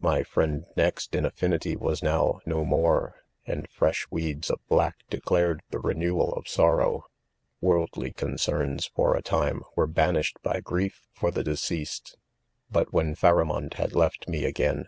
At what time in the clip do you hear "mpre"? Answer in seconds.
2.76-3.12